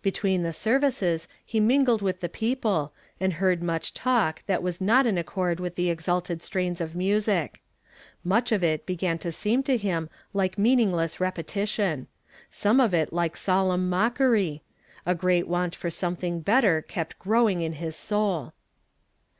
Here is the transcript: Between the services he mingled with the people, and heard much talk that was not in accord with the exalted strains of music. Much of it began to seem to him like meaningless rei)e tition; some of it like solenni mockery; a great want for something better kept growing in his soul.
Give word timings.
Between 0.00 0.44
the 0.44 0.52
services 0.52 1.26
he 1.44 1.58
mingled 1.58 2.02
with 2.02 2.20
the 2.20 2.28
people, 2.28 2.92
and 3.18 3.32
heard 3.32 3.64
much 3.64 3.92
talk 3.92 4.40
that 4.46 4.62
was 4.62 4.80
not 4.80 5.06
in 5.06 5.18
accord 5.18 5.58
with 5.58 5.74
the 5.74 5.90
exalted 5.90 6.40
strains 6.40 6.80
of 6.80 6.94
music. 6.94 7.60
Much 8.22 8.52
of 8.52 8.62
it 8.62 8.86
began 8.86 9.18
to 9.18 9.32
seem 9.32 9.64
to 9.64 9.76
him 9.76 10.08
like 10.32 10.56
meaningless 10.56 11.16
rei)e 11.16 11.42
tition; 11.44 12.06
some 12.48 12.78
of 12.78 12.94
it 12.94 13.12
like 13.12 13.34
solenni 13.34 13.80
mockery; 13.88 14.62
a 15.04 15.16
great 15.16 15.48
want 15.48 15.74
for 15.74 15.90
something 15.90 16.38
better 16.42 16.80
kept 16.80 17.18
growing 17.18 17.60
in 17.60 17.72
his 17.72 17.96
soul. 17.96 18.52